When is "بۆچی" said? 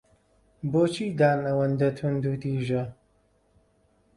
0.71-1.05